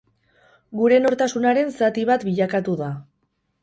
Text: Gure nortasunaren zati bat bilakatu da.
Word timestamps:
Gure 0.79 0.97
nortasunaren 1.03 1.71
zati 1.77 2.09
bat 2.13 2.29
bilakatu 2.33 2.79
da. 2.85 2.93